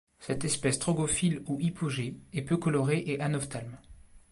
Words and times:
Cette 0.17 0.45
espèce 0.45 0.79
troglophile 0.79 1.43
ou 1.45 1.59
hypogée 1.59 2.17
est 2.33 2.41
peu 2.41 2.57
colorée 2.57 3.03
et 3.05 3.19
anophthalme. 3.19 3.77